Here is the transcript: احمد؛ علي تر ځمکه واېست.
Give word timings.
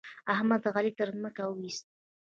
احمد؛ 0.33 0.63
علي 0.75 0.91
تر 0.97 1.07
ځمکه 1.15 1.43
واېست. 1.47 1.85